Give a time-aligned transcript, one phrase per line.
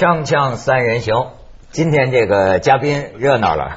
[0.00, 1.26] 锵锵三人行，
[1.72, 3.76] 今天这个嘉宾热闹了。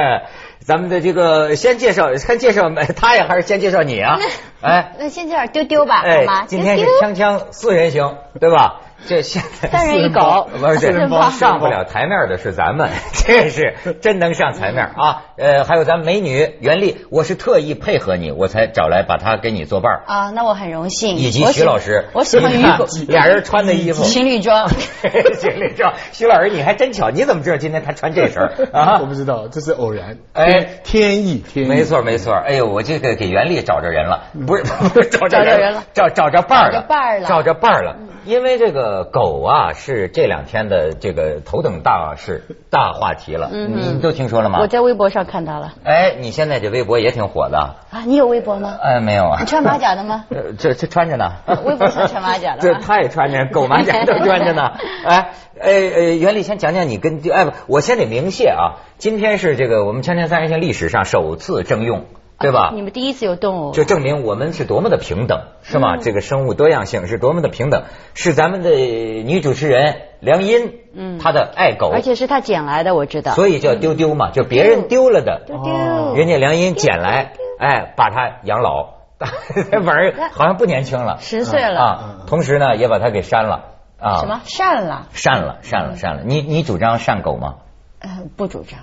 [0.64, 4.16] 咱们的这个先介绍，先介绍 他呀，还是先介绍你啊？
[4.62, 6.44] 哎，那先介绍丢丢吧，好吗？
[6.46, 8.80] 今天是锵锵四人行，对吧？
[9.06, 11.08] 这现在 三人一狗，不是
[11.38, 15.22] 上不了台面的是咱们， 这是真能上台面啊！
[15.36, 20.30] 呃，还有咱美女袁丽，我是特意配合你，我才找来把她给你作伴啊。
[20.30, 21.16] 那我很荣幸。
[21.16, 24.68] 以及徐老师，我喜欢鱼狗，俩人穿的衣服情侣装，
[25.38, 25.92] 情侣装。
[26.12, 28.98] 徐老师，你还真巧，你怎么知道今天他穿这身啊？
[29.00, 30.18] 我不知道，这是偶然。
[30.34, 31.68] 哎，天意，天意。
[31.68, 32.34] 没错，没错。
[32.34, 34.62] 哎呦，我这个给袁丽找着人了，不是
[35.10, 37.96] 找着人了，找找着伴儿了，伴儿了，找着伴儿了。
[38.24, 43.50] 因为这个狗啊，是这两天的这个头等大事、大话题了。
[43.52, 44.58] 嗯你都听说了吗？
[44.60, 45.72] 我在微博上看到了。
[45.84, 47.58] 哎，你现在这微博也挺火的
[47.90, 48.02] 啊？
[48.06, 48.76] 你有微博吗？
[48.82, 49.38] 哎，没有啊。
[49.40, 50.26] 你穿马甲的吗？
[50.58, 51.32] 这这穿着呢。
[51.64, 52.60] 微博上穿马甲的。
[52.60, 54.72] 这他也穿着狗马甲都穿着呢。
[55.04, 62.04] 哎，哎哎，袁丽先讲讲你跟哎不，我先得明谢啊，今天是这个我们锵锵三人行历史上首次征用。
[62.40, 62.72] 对吧？
[62.74, 65.98] 你们第一次有动物，就证明我们是多么的平等，是吗？
[65.98, 78.94] 这个生物多样性是多么的平等，是咱们的女主持人梁音，嗯，她的爱狗，而且是她捡来的，我知道，所以叫丢丢嘛，就别人丢了的，丢丢，人家梁音捡来，哎，把它养老，
[79.84, 81.80] 玩好像不年轻了，十岁了。
[81.80, 83.66] 啊，同时呢也把它给删了。
[84.00, 84.40] 啊，什么？
[84.44, 85.08] 删了？
[85.12, 86.22] 删了，删了，删了。
[86.24, 87.56] 你你主张善狗吗？
[88.00, 88.80] 呃，不主张。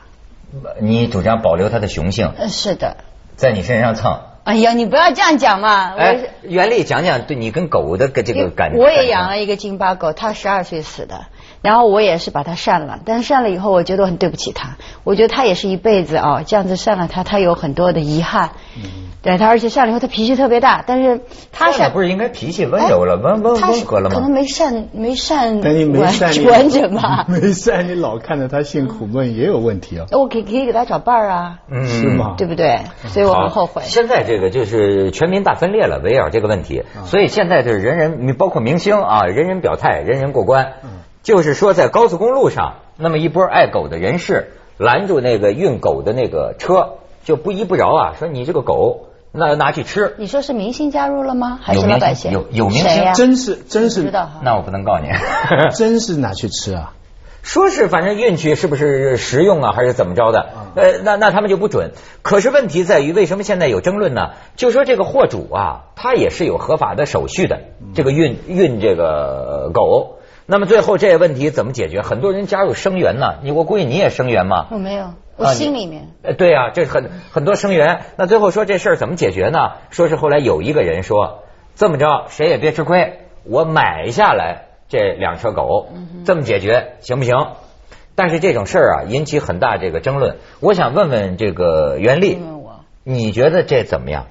[0.79, 2.31] 你主张保留它的雄性？
[2.37, 2.97] 呃，是的。
[3.37, 5.93] 在你身上蹭，哎呀，你不要这样讲嘛！
[5.95, 8.79] 哎，袁丽讲讲对你跟狗的个这个感觉。
[8.79, 11.27] 我也养了一个京巴狗，它十二岁死的。
[11.61, 14.77] 然后我也是把他善了，但是善了以后，我觉得很对不起他。
[15.03, 18.51] 我觉得他也是一辈子啊，这样子善了他，他有很多的遗憾。
[18.75, 20.85] 嗯对他，而且善了以后，他脾气特别大。
[20.87, 21.19] 但是
[21.51, 24.15] 他善不是应该脾气温柔了，温温温和了吗？
[24.15, 26.13] 可能没善没善完
[26.45, 27.25] 完整吧。
[27.27, 30.05] 没善， 你老看着他性苦闷也有问题啊。
[30.11, 32.35] 我可以可以给他找伴儿啊，是吗？
[32.37, 32.79] 对不对？
[33.07, 33.81] 所以我很后悔。
[33.85, 40.73] 现在这个就是全民大分裂了，围绕这个问题，所以现在就是人人包括明星啊，人人表态，人人过关。
[41.27, 50.15] 就是说，在高速公路上，那么一波爱狗的人士拦住那个运狗的那个车，就不依不饶啊，说你这个狗，那拿去吃。
[50.19, 51.59] 你说是明星加入了吗？
[51.61, 52.31] 还是老百姓？
[52.31, 54.09] 有有明星，真是真是。
[54.41, 55.09] 那我不能告你，
[55.75, 56.93] 真是拿去吃啊？
[57.41, 60.47] 说是反正运去是不是食用啊，还是怎么着的？
[60.75, 61.91] 呃，那那他们就不准。
[62.21, 64.29] 可是问题在于，为什么现在有争论呢？
[64.55, 67.59] 就说这个货主啊，他也是有合法的手续的，
[67.93, 70.13] 这个运运这个狗。
[70.49, 72.01] 那么最后这个问题怎么解决？
[72.01, 74.67] 很多人加入声援呢，你我估计你也声援吗？
[74.71, 76.07] 我没有，我心里面。
[76.23, 77.99] 呃，对啊，这很很多声援。
[78.15, 79.73] 那最后说这事儿怎么解决呢？
[79.89, 81.43] 说是后来有一个人说，
[81.75, 85.89] 这么着谁也别吃亏，我买下来这两车狗，
[86.23, 87.35] 这么解决行不行？
[88.15, 90.37] 但是这种事儿啊，引起很大这个争论。
[90.61, 92.39] 我想问问这个袁立，
[93.03, 94.27] 你觉得这怎么样？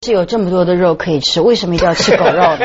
[0.00, 2.58] 我是有这么多的肉可以吃，为什么一定要吃狗肉呢？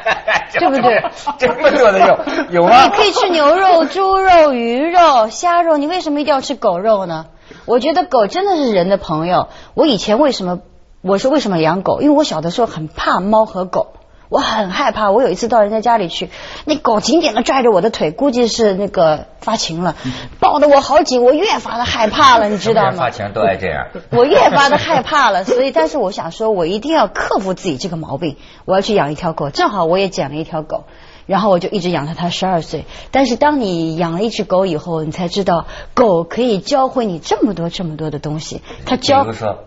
[0.58, 1.04] 对不对？
[1.38, 2.18] 这么多的肉
[2.50, 2.84] 有吗？
[2.84, 7.26] 你可以吃牛肉、猪肉、鱼肉、虾肉，你为什么一定要吃狗肉呢？
[7.66, 9.48] 我觉得狗真的是人的朋友。
[9.74, 10.60] 我以前为什么
[11.02, 12.00] 我是为什么养狗？
[12.00, 13.92] 因为我小的时候很怕猫和狗。
[14.30, 16.30] 我很害怕，我有一次到人家家里去，
[16.64, 19.96] 那狗紧紧的拽着我的腿，估计是那个发情了，
[20.38, 22.96] 抱得我好紧，我越发的害怕了， 你知道吗？
[22.96, 23.88] 发情都爱这样。
[24.10, 28.36] 我越发的害怕了，所以，但是我想说，我一定要克服自己这个毛病，
[28.66, 29.50] 我要去养一条狗。
[29.50, 30.84] 正好我也捡了一条狗，
[31.26, 32.84] 然后我就一直养它，它十二岁。
[33.10, 38.62] 但是当你养了一只狗以后，你才知道狗可以教会你这么多这么多的东西。
[38.86, 39.26] 它教，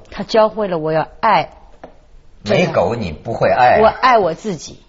[0.10, 1.50] 它教会了我要爱。
[2.46, 4.80] 没狗你不会爱，我爱我自己，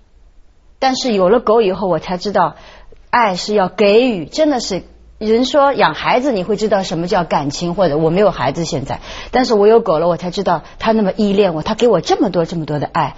[0.78, 2.56] 但是有了狗以后，我才知道
[3.10, 4.82] 爱是要给予，真的是
[5.18, 9.00] 人说养孩子你会知道什么叫感情，或者我没有孩子现在，
[9.30, 13.14] 但是我有狗了，我才知道他那么依恋我，他给我这么多这么多的爱，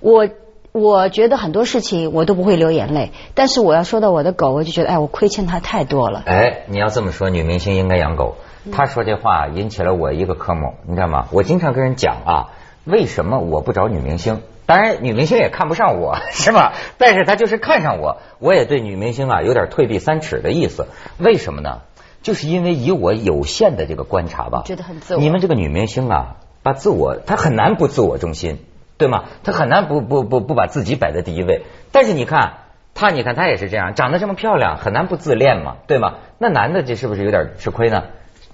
[0.00, 0.28] 我
[0.72, 6.22] 我觉得很多事情我都不会流眼泪，但是我要说到我的狗，我就觉得哎，我亏欠他太多了。
[6.26, 8.36] 哎，你要这么说，女明星应该养狗，
[8.70, 11.26] 他说这话引起了我一个科目，你知道吗？
[11.32, 12.48] 我经常跟人讲啊。
[12.84, 14.40] 为什么我不找女明星？
[14.66, 16.74] 当然，女明星也看不上我， 是吧？
[16.96, 20.86] 但是她就是看上我，我也对女明星啊有点退避三尺的意思。
[21.18, 21.80] 为什么呢？
[22.22, 25.20] 就是因为以我有限的这个观察吧，觉得很自我。
[25.20, 28.58] 你们这个女明星啊，把自我，她很难不自我中心，
[28.96, 29.24] 对吗？
[29.42, 31.62] 她很难不不不不把自己摆在第一位。
[31.92, 32.58] 但是你看
[32.94, 36.14] 她，你看她也是这样，长得这么漂亮，很难不自恋嘛，对吗？
[36.38, 38.04] 那男的这是不是有点吃亏呢？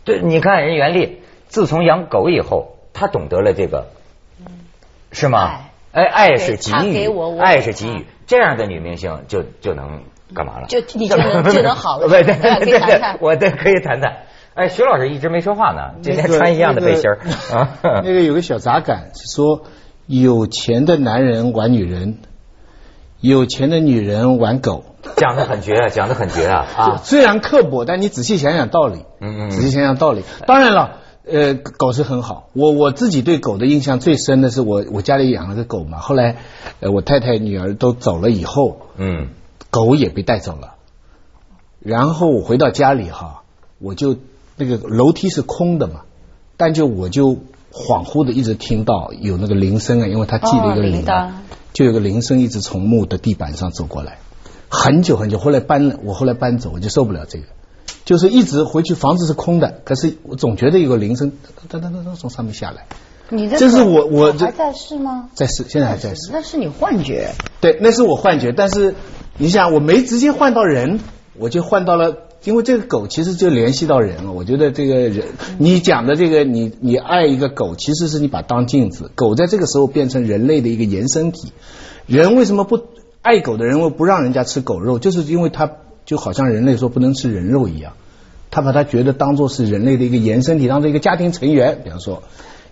[0.05, 3.89] 对，你看人袁立，自从养狗以后，她懂得了这个。
[5.13, 5.61] 是吗？
[5.93, 10.03] 哎，爱是给予，爱是给予，这样的女明星就就能
[10.35, 10.67] 干嘛了？
[10.69, 14.25] 就你就能就能好了对对对对我这可以谈谈。
[14.55, 17.19] 哎，徐老师一直没说话呢，今天穿一样的背心儿
[17.55, 17.79] 啊。
[18.05, 19.63] 那个有个小杂感是说，
[20.07, 22.19] 有钱的男人玩女人，
[23.21, 24.85] 有钱的女人玩狗。
[25.17, 26.97] 讲的很绝啊，讲的很绝啊啊！
[27.05, 30.25] 虽然刻薄，但你仔细想想道理，嗯嗯仔细想想道理。
[30.47, 32.49] 当然了，呃，狗是很好。
[32.53, 36.37] 我我自己对狗的印象最深的是我我家里养了个狗嘛，后来
[36.79, 39.29] 呃我太太女儿都走了以后，嗯
[39.71, 40.75] 狗也被带走了。
[41.81, 43.43] 然后我回到家里哈，
[43.79, 44.17] 我就
[44.57, 46.03] 那个楼梯是空的嘛，
[46.57, 47.37] 但就我就
[47.73, 51.31] 恍惚的一直听到有那个铃声啊，因为他系了一个哦铃铛
[51.73, 54.19] 就有个铃声一直从木的地板上走过来，
[54.69, 55.39] 很久很久。
[55.39, 57.47] 后来搬了，我后来搬走，我就受不了这个，
[58.07, 61.33] 就是一直回去房子是空的，可是我总觉得有个铃声
[61.69, 62.87] 噔噔噔噔从上面下来，
[63.31, 65.29] 你这是我我还在世吗？
[65.35, 66.31] 在世现在还在世。
[66.33, 67.33] 那是你幻觉。
[67.61, 68.95] 对，那是我幻觉，但是
[69.37, 71.01] 你想，我没直接换到人，
[71.37, 74.31] 我就换到了，因为这个狗其实就联系到人了。
[74.31, 75.25] 我觉得这个人，
[75.59, 81.51] 你讲的这个，你你爱一个狗，其实是你把它当镜子，狗在这个时候变成人类的一个延伸体。
[82.07, 82.81] 人为什么不
[83.21, 85.69] 爱狗的人为不让人家吃狗肉，就是因为他
[86.07, 87.93] 就好像人类说不能吃人肉一样，
[88.51, 91.81] 他把它觉得当做是人类的一个延伸体，当做一个家庭成员。
[91.85, 92.23] 比方说，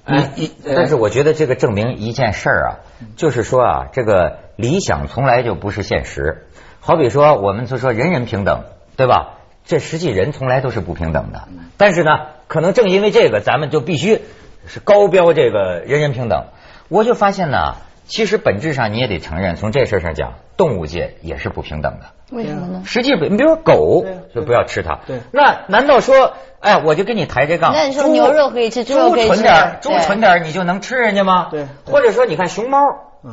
[0.05, 2.71] 哎一，但是我觉得这个证明一件事儿啊，
[3.17, 6.47] 就是说啊，这个理想从来就不是现实。
[6.81, 8.65] 好比说，我们就说人人平等，
[8.97, 9.41] 对吧？
[9.67, 11.49] 这实际人从来都是不平等的。
[11.77, 12.11] 但是呢，
[12.47, 14.21] 可能正因为这个，咱们就必须
[14.67, 16.45] 是高标这个人人平等。
[16.89, 17.77] 我就发现呢，
[18.07, 22.14] 其实本质上你也得承认，从这事儿上讲，动物界也是不平等的。
[22.31, 22.83] 为什么呢？
[22.87, 24.05] 实际，你比如说狗
[24.35, 25.01] 就不要吃它。
[25.07, 27.73] 对那难道说，哎，我就跟你抬这杠？
[27.73, 31.49] 那你说牛肉可以吃猪肉可以吃纯点，猪对纯点，你就能吃人家吗？
[31.51, 32.79] 对对或者说，你看熊猫，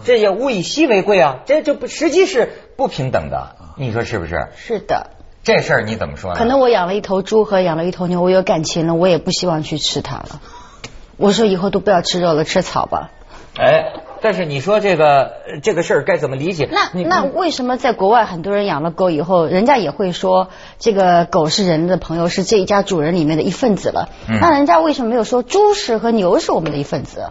[0.03, 3.55] 这也物以稀为贵啊，这就不实际是不平等的。
[3.77, 4.49] 你说是不是？
[4.55, 5.11] 是的，
[5.43, 6.37] 这事儿你怎么说呢？
[6.37, 10.41] 可能我养了一头猪和养了一头牛，我有感情了，我也不希望去吃它了。
[11.17, 13.09] 我说以后都不要吃肉了，吃草吧。
[13.57, 16.69] 哎，但是你说这个呃这个事儿该怎么理解？
[16.71, 24.09] 那那为什么在国外很多人养了狗以后，人家也会说这个狗是人的朋友，是这一家主人里面的一份子了？
[24.29, 27.29] 嗯那人家为什么没有说猪是和牛是我们的一份子？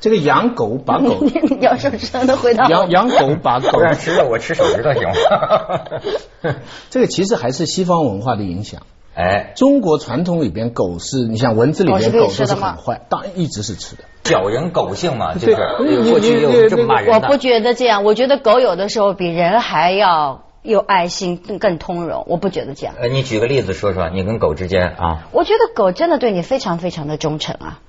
[0.00, 6.54] 这个养狗把狗 你你要说只能回答养养狗把狗让吃肉，我吃手指头行吗？
[6.90, 8.82] 这个其实还是西方文化的影响。
[9.14, 14.04] 哎，中国传统里边，狗是你像文字里边狗都是吃的吗很坏，当然一直是吃的。
[14.26, 15.56] 小人狗性嘛，就是
[15.86, 17.14] 你过去有你你这么骂人的。
[17.14, 22.24] 我不觉得这样，我觉得狗有的时候比人还要有爱心，更更通融。
[22.26, 22.94] 我不觉得这样。
[23.00, 27.80] 呃，你举个例子说说，你跟狗之间啊，我觉得狗真的对你非常非常的忠诚啊。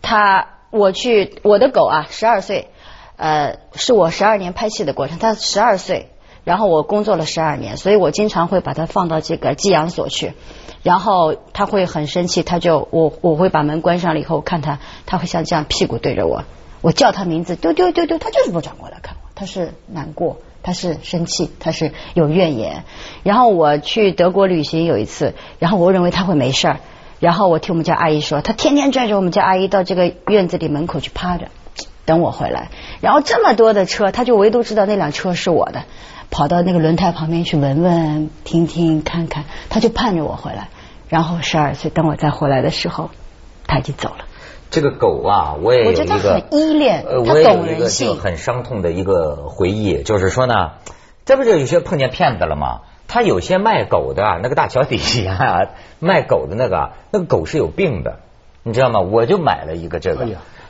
[0.00, 2.68] 它，我去我的狗啊，十二岁，
[3.16, 5.18] 呃，是我十二年拍戏的过程。
[5.18, 6.08] 它十二岁，
[6.44, 10.32] 然后我工作了十二年，所以我经常会把它放到这个寄养所去。
[10.82, 16.42] 然后它会很生气，它就我我会把门关上了以后，看它，它会像这样屁股对着我，
[16.80, 22.82] 我叫它名字，丢丢丢丢，它就是不转过来看我，它是难过，它是生气，它是有怨言。
[23.22, 26.80] 然后我去德国旅行有一次，然后我认为它会没事儿，
[27.20, 31.46] 然后我听我们家阿姨说，它天天拽着我们家阿姨到这个院子里门口去趴着。
[32.04, 35.84] 等我回来，然后这么多的车，他就唯独知道那辆车是我的，
[36.32, 40.68] 跑到那个轮胎旁边去闻闻、听听、看看，他就盼着我回来。
[41.08, 43.10] 然后十二岁，等我再回来的时候，
[43.66, 44.24] 他已经走了。
[44.70, 50.72] 这个狗啊，我也有我觉得它一个很依恋我也有懂人一个就性很伤痛的一个回忆，就是说呢，
[51.26, 52.80] 这不就有些碰见骗子了吗？
[53.08, 55.68] 他有些卖狗的啊，那个大桥底下
[56.00, 58.20] 卖狗的那个啊，那个狗是有病的，
[58.62, 59.00] 你知道吗？
[59.00, 60.28] 我就买了一个这个哎，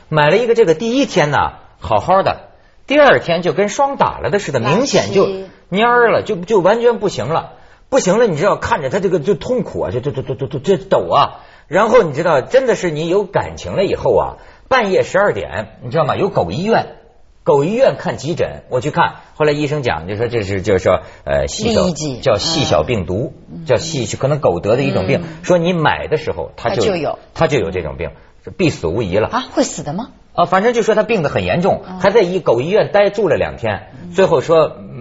[0.09, 2.49] 买了一个这个，第一天呢好好的，
[2.85, 5.29] 第二天就跟霜打了的似的，明显就
[5.69, 7.53] 蔫儿了，就就完全不行了。
[7.89, 11.41] 不行了，你知道，看着他这个就痛苦啊，就就就就就抖啊。
[11.67, 16.15] 然后你知道，真的是你有感情了以后啊，半夜十二点，你知道吗？
[16.15, 16.95] 有狗医院，
[17.43, 21.89] 狗医院看急诊，我去看，后来医生讲就说这是就是说呃细小
[22.21, 23.33] 叫细小病毒，
[23.65, 28.11] 叫细可能狗得的一种病，说你买的时候它就就有它就有这种病，
[28.57, 29.27] 必死无疑了。
[29.27, 30.09] 啊，会死的吗？
[30.33, 34.92] 啊，反正就说他病得很严重，还在医狗医院待住了两天，最后说，嗯，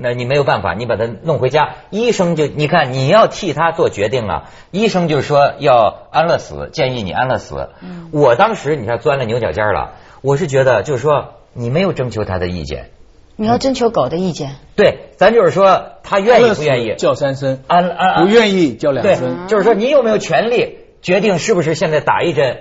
[0.00, 1.74] 那你没有办法，你把他弄回家。
[1.90, 7.70] 医生就你看你要替他做决定啊，医生就说要安乐死，建议你安乐死。
[7.82, 12.90] 嗯我当时你看钻了牛角尖了，我是觉得就是说你没有征求他的意见，
[13.36, 14.56] 你要征求狗的意见。
[14.76, 22.58] 对，咱就是说他愿意不愿意叫三声，安安安不愿意叫两对声。，就是说你有没有权利决定是不是现在打一针？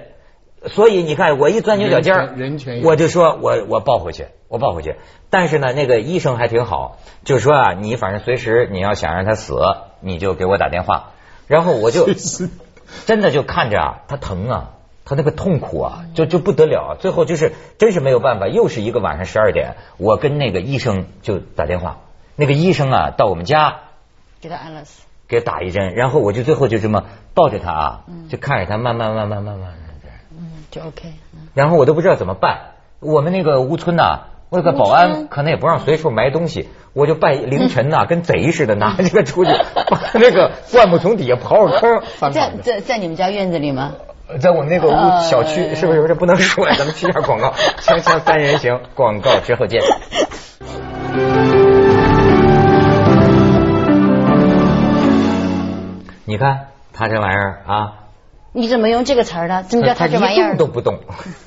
[0.65, 2.35] 所以你看，我一钻牛角尖儿
[2.83, 4.95] 我就说我我抱回去，我抱回去。
[5.29, 9.55] 但是呢，那个医生还挺好，就说啊，你反正随时你要想让他死，
[9.99, 11.11] 你就给我打电话。
[11.47, 12.07] 然后我就
[13.05, 14.71] 真的就看着啊，他疼啊，
[15.05, 16.97] 他那个痛苦啊，就就不得了。
[16.99, 21.99] 最后就是真是没有办法，又是一个晚上十二点，我跟那个医生就打电话，
[22.35, 23.81] 那个医生啊到我们家
[24.41, 25.03] 给他安乐死。
[25.27, 29.73] 给打一针，然后我就最后就这么抱着他啊，就看着他慢慢慢慢慢慢
[30.71, 31.09] 就 OK。
[31.33, 32.73] 嗯然后我都不知道怎么办。
[32.99, 39.51] 我们那个屋村呐、我有个保安可能也不让随处埋东西，我就半凌晨呐、跟贼似的拿 这个出去，
[39.89, 42.31] 把那个灌木丛底下刨个坑。
[42.31, 43.93] 在在在你们家院子里吗？
[44.41, 46.75] 在我们那个呃屋小区，是不是有点不能说呀？
[46.77, 49.81] 咱们去一下 广告，锵锵三人行，广告之后见。
[56.25, 57.93] 你看他这玩意儿啊，
[58.57, 59.63] 你怎么用这个词儿呢？
[59.67, 60.57] 怎么叫他这玩意儿一动？
[60.57, 60.99] 都不动，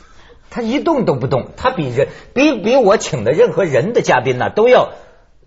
[0.48, 4.90] 他一动都不动，他比人比比我请的任何人的嘉宾呢都要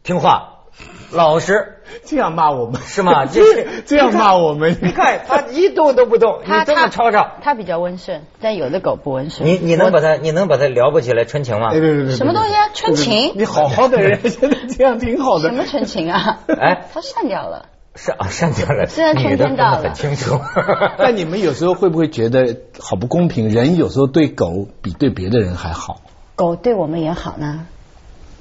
[0.03, 0.65] 听话、
[1.12, 3.25] 老实，这样骂我们是吗？
[3.32, 9.48] 这这样骂我们，你看他一动都不动，你这么吵吵，他比较温顺，但有的狗不温顺。
[9.48, 12.70] 你你能把它你能把它撩拨起来纯情吗什么东西啊？
[12.74, 13.32] 春情？
[13.36, 15.48] 你好好的人， 现在这样挺好的。
[15.48, 16.39] 什么纯情啊？
[16.60, 17.67] 哎他善掉了。
[17.95, 20.39] 删 啊删掉了，虽然春女的分得天到了很清楚。
[20.97, 23.50] 但你们有时候会不会觉得好不公平？
[23.50, 26.01] 人有时候对狗比对别的人还好。
[26.35, 27.67] 狗对我们也好呢，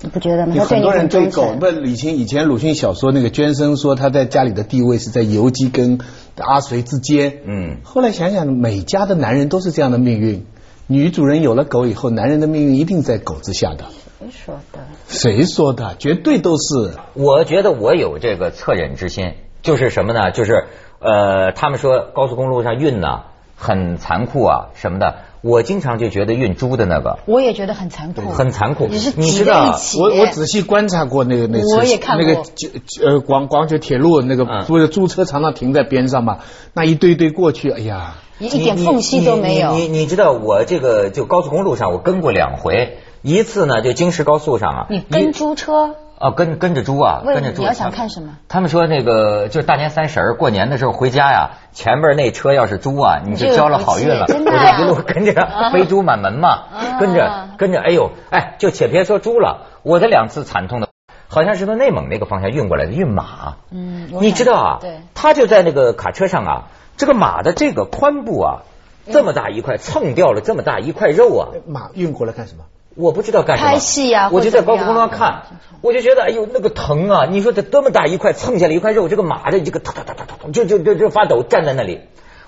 [0.01, 0.55] 你不觉得吗？
[0.55, 5.99] 有很多人对狗，不，以前以前鲁迅小说那个娟生说他在家里的地位是在游击跟
[6.39, 7.41] 阿随之间。
[7.45, 10.47] 嗯后来想想，每家的男人都是这样的命运。
[10.87, 13.85] 女主人有了狗以后，男人的命运一定在狗之下的。
[14.21, 14.79] 谁说的？
[15.09, 15.97] 谁说的？
[15.99, 16.95] 绝对都是。
[17.15, 20.31] 我觉得我有这个恻隐之心，就是什么呢？
[20.31, 20.67] 就是
[21.01, 23.23] 呃，他们说高速公路上运呢
[23.57, 27.19] 很残酷啊什么的，我经常就觉得运猪的那个。
[27.27, 28.87] 我也觉得很残酷，很残酷。
[28.89, 29.79] 你是你知道。
[29.99, 32.27] 我我仔细观察过那个那次，我也看过。
[32.27, 32.69] 那个就
[33.05, 34.65] 呃广广九铁路那个嗯。
[34.67, 36.39] 不是租车常常停在边上嘛，
[36.73, 39.73] 那一堆堆过去，哎呀，一一点缝隙都没有。
[39.73, 39.83] 你。
[39.83, 47.63] 你你你知道我这个就高速公路上我跟过两回，一次呢就京石高速上啊，你跟一猪车，啊跟跟着猪啊，跟着猪。
[47.63, 48.37] 你要想看什么？
[48.49, 54.27] 他们说那个就是大年三十儿过年的时候回家呀，前面那车要是猪啊，你就交了好运了。
[54.27, 60.89] 真的我啊就一路跟着啊飞猪满门嘛，啊跟着跟着，哎呦，哎，就且别说猪了，我的两次惨痛的，
[61.29, 63.57] 好像是从内蒙那个方向运过来的运马。
[63.73, 64.79] 嗯你知道啊？
[64.81, 66.63] 对他就在那个卡车上啊，
[66.97, 68.63] 这个马的这个髋部啊，
[69.11, 71.49] 这么大一块，蹭掉了这么大一块肉啊。
[71.67, 72.65] 马运过来干什么？
[72.95, 73.71] 我不知道干什么。
[73.71, 75.43] 拍戏呀我就在高速公路上看，
[75.81, 77.27] 我就觉得哎呦那个疼啊！
[77.31, 82.01] 你说这多么大一块蹭下来一块肉，这个马的这个哒哒哒哒哒，就就就就发抖，站在那里。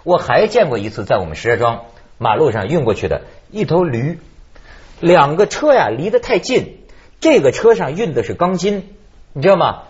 [0.02, 1.84] 我还见过一次，在我们石家庄
[2.18, 4.18] 马路上运过去的一头驴，
[5.00, 6.78] 两个车呀离得太近，
[7.20, 8.94] 这个车上运的是钢筋，
[9.32, 9.84] 你知道吗？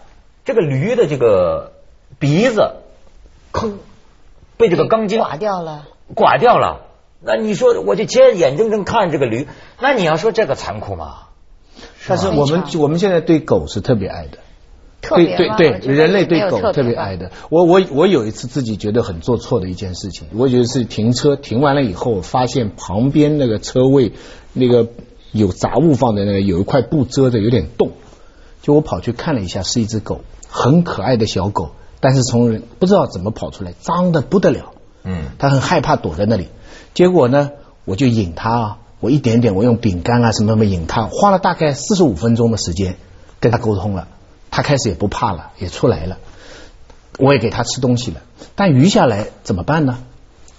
[0.44, 1.72] 这个驴的这个
[2.18, 2.76] 鼻子，
[3.52, 3.72] 吭，
[4.56, 5.86] 被这个钢筋刮掉了。
[6.14, 6.82] 刮掉了。
[7.24, 9.46] 那你说，我就亲眼睁睁看这个驴，
[9.80, 11.28] 那你要说这个残酷吗？
[12.06, 14.38] 但是我们我们现在对狗是特别爱的。
[15.00, 17.30] 特别吗对对对，人类对狗特别爱的。
[17.50, 24.12] 我我我有一次自己觉得很做错的一件事情，我觉得是停车停完了以后，发现旁边那个车位
[24.54, 24.88] 那个
[25.30, 27.92] 有杂物放在那里有一块布遮着，有点洞。
[28.62, 34.72] 就我跑去看了一下，是一只狗，很可爱的小狗，但是从人不知道怎么跑出来，脏的不得了。
[35.02, 36.48] 嗯，它很害怕躲在那里。
[36.94, 37.50] 结果呢，
[37.84, 42.96] 我就引它啊，我一点点，我用饼干啊什么什么引它，花了大概四十五分钟的时间
[43.40, 44.08] 跟它沟通了。
[44.50, 46.18] 它开始也不怕了，也出来了。
[47.18, 48.22] 我也给它吃东西了，
[48.54, 49.98] 但余下来怎么办呢？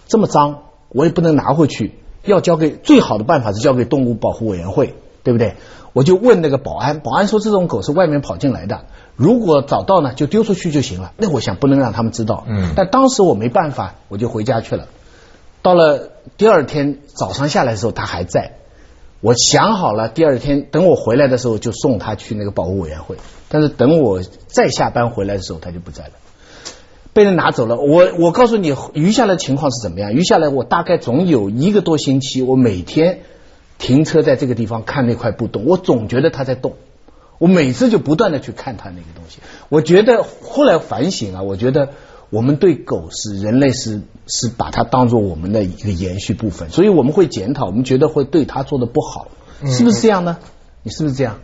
[0.07, 5.55] 这么脏，我也不能拿回去，要交给最好的办法是交给动物保护委员会，对不对？
[5.93, 11.13] 我就问那个保安，保安说这种狗是外面跑进来的，如果找到呢就丢出去就行了。
[11.15, 14.87] 那我想不能让他们知道，嗯但当时我没办法，我就回家去了。
[15.65, 18.51] 到了第二天早上下来的时候，他还在。
[19.19, 23.15] 我想好了，第二天等我回来的时候就送他去那个保护委员会。
[23.49, 26.11] 但是等我再下班回来的时候，他就不在了，
[27.13, 27.77] 被人拿走了。
[27.77, 30.13] 我我告诉你，余下来的情况是怎么样？
[30.13, 33.21] 余下来我大概总有一个多星期，我每天
[33.79, 36.73] 停车在这个地方看那块布动，我总觉得它在动。
[37.39, 39.39] 我每次就不断的去看它那个东西。
[39.69, 41.89] 我觉得后来反省啊，我觉得
[42.29, 49.27] 我们对狗是人类是是把它当做我们的一个延续部分，所以我们会检讨，我们觉得会对它做的不好，
[49.65, 50.37] 是不是这样呢？
[50.83, 51.39] 你是不是这样？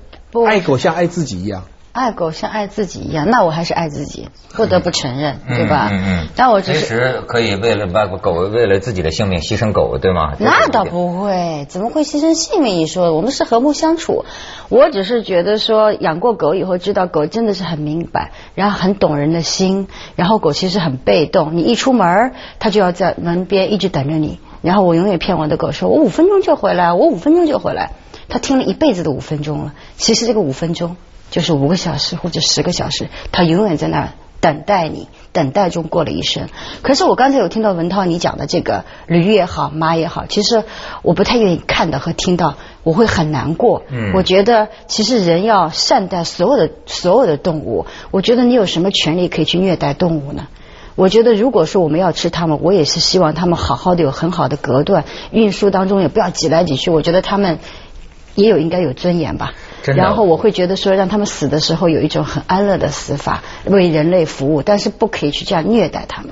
[0.48, 1.66] 爱狗像爱自己一样。
[1.94, 5.90] 爱狗像爱自己一样，那我还是爱自己，不得不承认，对吧？
[5.92, 6.28] 嗯嗯。
[6.36, 10.34] 但我只其实可以为了把狗为了自己的性命牺牲狗，对吗？
[10.40, 13.14] 那倒不会，怎么会牺牲性命一说？
[13.14, 14.24] 我们是和睦相处。
[14.70, 24.40] 我只是觉得说，养过狗以后，知道狗真的是很明白，然后很懂人的心，然后狗其实很被动，你一出门，它就要在门边一直等着你。
[24.62, 27.92] 然后我永远骗我的狗说，我五分钟就回来，我五分钟就回来。
[28.30, 30.96] 它听了一辈子的五分钟了，其实这个五分钟
[31.32, 34.10] 就是五个小时或者十个小时，它永远在那儿
[34.40, 36.48] 等待你，等待中过了一生。
[36.84, 40.64] 可是我刚才有听到文涛你讲的这个驴也好，马也好，其实
[41.02, 43.84] 我不太愿意看到和听到，我会很难过。
[43.90, 47.86] 嗯我觉得其实人要善待所有的所有的动物。
[48.12, 50.48] 我觉得你有什么权利可以去虐待动物呢？
[50.96, 56.92] 我觉得，如果说我们要吃它们，我也是希望它们好好的有很好的隔断，运输当中也不要挤来挤去。
[56.92, 57.60] 我觉得它们
[58.36, 59.54] 也有应该有尊严吧。
[59.84, 66.32] 真的然后我会觉得说，让他们死的时候有一种很安乐的死法，为人类服务，但是不可以去这样虐待他们。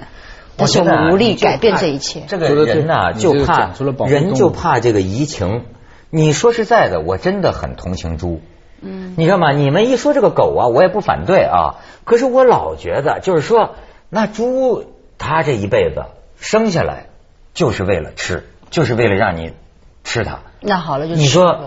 [0.56, 2.24] 但是我们无力改变这一切。
[2.28, 3.72] 这个人呐、就怕
[4.08, 5.64] 人就怕这个移情。
[6.10, 8.42] 你说实在的，我真的很同情猪。
[8.82, 9.52] 嗯，你知道吗？
[9.52, 11.76] 你们一说这个狗啊，我也不反对啊。
[12.04, 13.76] 可是我老觉得，就是说，
[14.10, 14.86] 那猪
[15.18, 16.04] 它这一辈子
[16.40, 17.06] 生下来
[17.54, 19.54] 就是为了吃，就是为了让你
[20.04, 20.40] 吃它。
[20.62, 21.60] 那好了，就是你说吧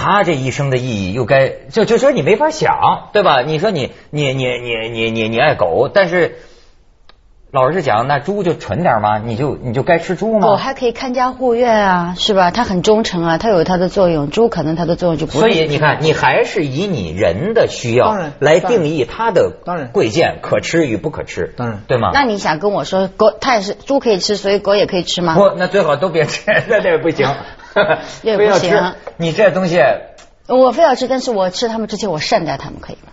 [0.00, 3.42] 他这一生的意义又该就就说你没法想，对吧？
[3.42, 6.36] 你说你你你你你你你爱狗，但是
[7.50, 9.18] 老实讲，那猪就蠢点吗？
[9.18, 10.46] 你就你就该吃猪吗？
[10.46, 12.52] 狗还可以看家护院啊，是吧？
[12.52, 14.30] 它很忠诚啊，它有它的作用。
[14.30, 15.38] 猪可能它的作用就不是。
[15.40, 19.50] 所以你看，你还是以你人的需要来定义它的
[19.92, 22.10] 贵贱可吃与不可吃，当然对吗？
[22.14, 25.34] 那你想跟我说，狗它也是猪可以吃，所以狗也可以吃吗？
[25.34, 27.26] 不，那最好都别吃，那这不行，
[28.22, 29.78] 也不行你这东西。
[30.46, 33.12] 我非要吃，但是我吃他们之前，我善待他们，可以吗？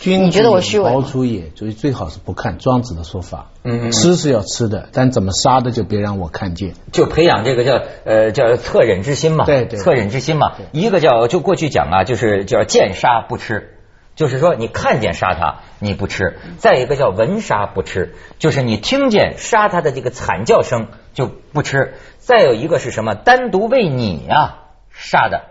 [0.00, 3.52] 君你觉得我虚伪吗包出也，所以最好是不看庄子的说法。
[3.62, 6.74] 嗯嗯吃是要吃的，但怎么杀的就别让我看见。
[6.90, 10.54] 就培养这个叫呃叫恻忍之心嘛，对对恻忍之心嘛。
[10.72, 13.73] 一个叫就过去讲啊，就是叫见杀不吃，
[14.16, 23.14] 就是说你看见杀它你不吃；再一个叫闻杀不吃，就是你听见杀它的这个惨叫声就不吃；再有一个是什么？
[23.14, 25.42] 单独为你啊杀的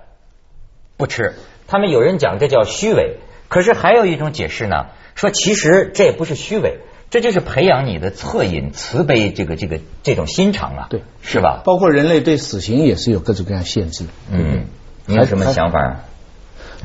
[0.98, 1.34] 不吃。
[1.68, 3.18] 他们有人讲这叫虚伪，
[3.50, 6.80] 可是还有一种解释呢，说其实这也不是虚伪。
[7.10, 11.62] 这就是培养你的恻隐、慈悲这个这个这种心肠啊，对，是吧？
[11.64, 14.06] 包括人类对死刑也是有各种各样限制。
[14.32, 14.66] 嗯，
[15.06, 15.80] 你有什么想法？
[15.80, 16.00] 嗯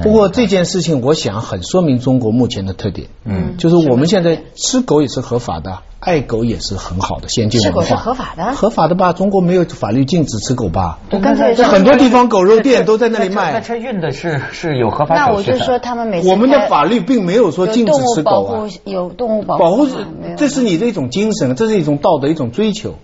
[0.02, 3.08] 不过这件事情，我想很说明中国目前的特点。
[3.24, 7.82] 嗯就是我们现在吃狗也是合法的，爱狗也是很好的先进文化。
[7.82, 9.12] 吃狗是合法的合法的吧？
[9.12, 10.98] 中国没有法律禁止吃狗吧？
[11.10, 13.74] 我刚才也在很多地方狗肉店都在那里卖那车。
[13.76, 15.54] 运的是是有合法那手续的。
[15.54, 19.94] 我就说他们每次我们的法律并没有说禁止吃狗啊物保护，有动物保护保护是
[20.36, 22.94] 这是你的一种精神，这是一种道德，一种追求。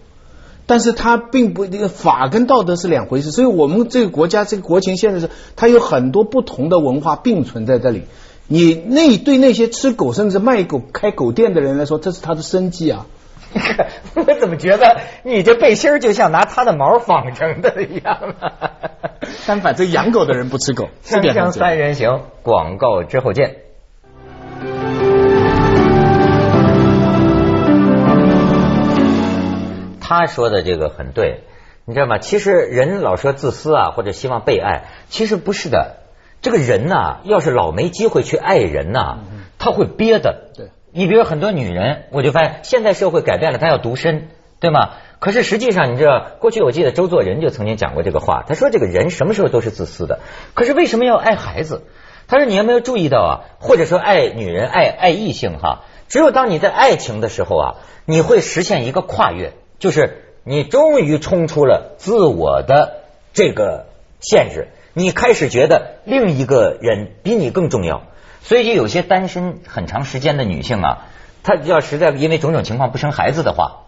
[0.66, 3.30] 但是它并不，这个法跟道德是两回事。
[3.30, 8.04] 所以我们这个国家这个国情现在是，它有很多不同的文化并存在这里。
[8.46, 13.06] 你那对那些吃狗甚至卖狗、开狗店的人来说，这是他的生计啊。
[14.14, 18.52] 我怎么觉得你这背心儿就像拿他的毛纺成的一样啊？
[19.46, 23.63] 但反正养狗的人不吃狗，这锵锵点很正三人行，广告之后见。
[30.06, 31.44] 他说的这个很对，
[31.86, 32.18] 你知道吗？
[32.18, 35.96] 其实人老说自私啊，或者希望被爱，其实不是的。
[36.42, 39.20] 这个人呐、要是老没机会去爱人呐、
[39.58, 40.50] 他会憋的。
[40.54, 44.28] 对，你比如很多女人，我就发现现在社会改变了，她要独身，
[44.60, 44.90] 对吗？
[45.20, 50.20] 可是实际上，你知道，过去我记得周作人就曾经讲过这个话，他说这个人什么时候都是自私的，
[50.52, 51.84] 可是为什么要爱孩子？
[52.28, 53.32] 他说你有没有注意到啊？
[53.58, 63.02] 或者说爱女人、爱爱异性哈，只有当你在爱情的时候啊，你会实现一个跨越，就是你终于冲出了自我的
[63.34, 63.84] 这个
[64.18, 68.04] 限制，你开始觉得另一个人比你更重要。
[68.40, 71.08] 所以就有些单身很长时间的女性啊，
[71.42, 73.82] 她要实在因为种种情况不生孩子的话，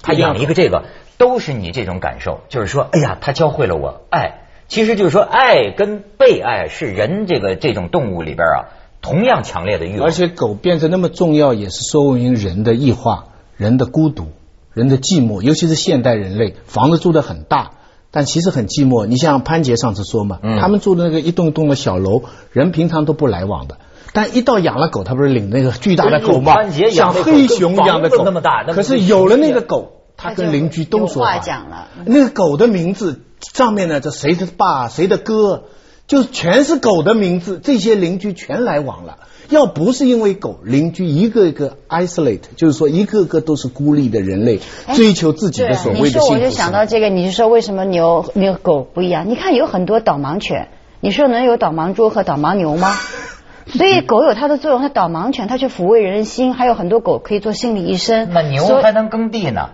[0.00, 0.84] 她养一个这个，
[1.18, 4.42] 都是你这种感受，就是说，哎呀，他教会了我爱。
[4.68, 8.58] 其实就是说，爱跟被爱是人这个这种动物里边啊，
[9.00, 10.06] 同样强烈的欲望。
[10.06, 13.24] 而且狗变得那么重要，也是说明人的异化、
[13.56, 14.28] 人的孤独、
[14.74, 15.42] 人的寂寞。
[15.42, 17.72] 尤其是现代人类，房子住的很大，
[18.10, 19.06] 但其实很寂寞。
[19.06, 23.78] 你像潘杰上次说嘛，嗯他们住的那个一栋一栋的小楼，人平常都不来往的。
[24.14, 26.90] 但一到养了狗，他不是领那个巨大的狗吗潘杰？
[26.90, 35.64] 像黑熊一样的狗房子那么大可是是有了那个狗，他跟邻居都说有话讲了那个狗的名字上面呢，这谁的爸，谁的哥，
[36.06, 39.18] 就是全是狗的名字，这些邻居全来往了。
[39.48, 44.60] 要不是因为狗，邻居一个一个 isolate，就是说一个个都是孤立的人类，
[44.94, 46.20] 追求自己的所谓的幸福。
[46.20, 49.28] 你说我就想到这个，你就说为什么牛牛狗不一样？
[49.28, 50.68] 你看有很多导盲犬，
[51.00, 52.94] 你说能有导盲猪和导盲牛吗？
[53.68, 58.30] 所以狗有它的作用，它导盲犬它去抚慰人心，还有很多狗可以做心理医生。
[58.32, 59.70] 那牛还能耕地呢？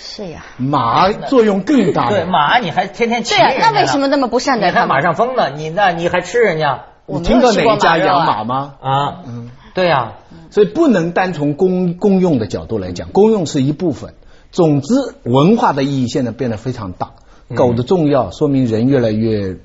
[0.00, 0.44] 是呀。
[0.56, 2.08] 马作用更大。
[2.10, 3.36] 对马你还天天骑。
[3.36, 4.72] 对啊，那为什么那么不善待它？
[4.72, 6.86] 你看马上疯了，你那你还吃人家？
[7.06, 8.74] 你听到哪一家养马吗？
[8.80, 10.14] 啊，嗯，对呀，
[10.50, 14.14] 所以不能单从公公用的角度来讲，公用是一部分。
[14.50, 17.10] 总之，文化的意义现在变得非常大。
[17.54, 19.56] 狗的重要，说明人越来越。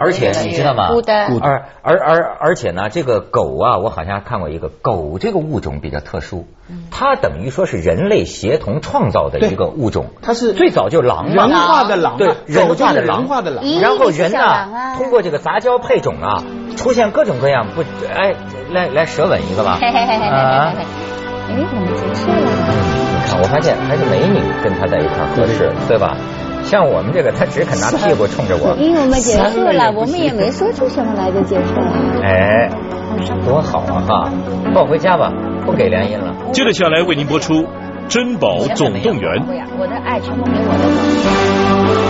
[0.00, 0.88] 而且你知道吗？
[0.88, 1.26] 孤单。
[1.42, 6.46] 而而而而且呢，这个狗啊，我好像看过一个狗这个物种比较特殊，
[6.90, 10.06] 它等于说是人类协同创造的一个物种。
[10.22, 13.62] 它是最早就狼人化的狼，对，人化的狼，人化的狼。
[13.78, 16.42] 然后人呢，通过这个杂交配种啊，
[16.78, 18.34] 出现各种各样不哎，
[18.72, 19.72] 来来舌吻一个吧。
[19.72, 20.84] 啊，哎，
[21.46, 22.36] 怎么结束了。
[22.40, 26.16] 你看，我发现还是美女跟他在一块合适，对吧？
[26.70, 28.72] 像我们这个，他只肯拿屁股冲着我。
[28.78, 32.22] 因为我们结束了，我们也没说出什么来就结束了。
[32.22, 32.70] 哎，
[33.44, 34.32] 多好啊哈！
[34.72, 35.32] 抱回家吧，
[35.66, 36.32] 不给联姻了。
[36.52, 37.54] 接着下来为您播出
[38.06, 39.32] 《珍宝总动员》。
[39.80, 42.09] 我的爱全部给我的。